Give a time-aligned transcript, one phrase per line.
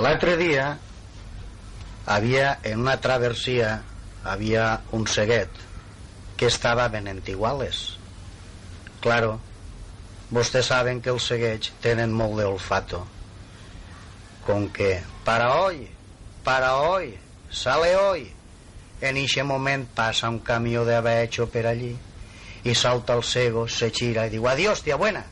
[0.00, 0.78] l'altre dia
[2.06, 3.80] havia, en una traversia,
[4.24, 5.50] havia un ceguet
[6.36, 7.98] que estava ben entiguales.
[9.00, 9.38] Claro,
[10.30, 13.04] vostès saben que els ceguets tenen molt d'olfato.
[14.46, 15.88] Com que, para hoy,
[16.44, 17.14] para hoy,
[17.50, 18.30] sale hoy.
[19.00, 21.94] En eixe moment passa un camió de abecho per allí
[22.64, 25.24] i salta el cego, se gira i diu, adiós, tia buena.